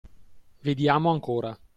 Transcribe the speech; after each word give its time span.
Vediamo 0.63 1.11
ancora! 1.11 1.55